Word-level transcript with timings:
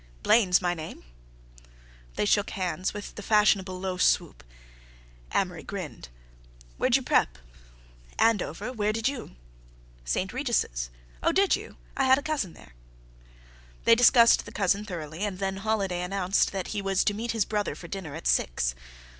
"Blaine's 0.23 0.63
my 0.63 0.73
name." 0.73 1.03
They 2.15 2.25
shook 2.25 2.49
hands 2.49 2.91
with 2.91 3.13
the 3.13 3.21
fashionable 3.21 3.79
low 3.79 3.97
swoop. 3.97 4.43
Amory 5.31 5.61
grinned. 5.61 6.09
"Where'd 6.77 6.95
you 6.95 7.03
prep?" 7.03 7.37
"Andover—where 8.17 8.93
did 8.93 9.07
you?" 9.07 9.35
"St. 10.03 10.33
Regis's." 10.33 10.89
"Oh, 11.21 11.31
did 11.31 11.55
you? 11.55 11.77
I 11.95 12.05
had 12.05 12.17
a 12.17 12.23
cousin 12.23 12.53
there." 12.53 12.73
They 13.83 13.93
discussed 13.93 14.45
the 14.47 14.51
cousin 14.51 14.85
thoroughly, 14.85 15.19
and 15.23 15.37
then 15.37 15.57
Holiday 15.57 16.01
announced 16.01 16.51
that 16.51 16.69
he 16.69 16.81
was 16.81 17.03
to 17.03 17.13
meet 17.13 17.33
his 17.33 17.45
brother 17.45 17.75
for 17.75 17.87
dinner 17.87 18.15
at 18.15 18.25
six. 18.25 18.73